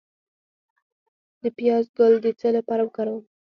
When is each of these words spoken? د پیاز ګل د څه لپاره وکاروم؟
د 1.41 1.43
پیاز 1.57 1.85
ګل 1.97 2.13
د 2.21 2.27
څه 2.39 2.47
لپاره 2.57 2.81
وکاروم؟ 2.83 3.23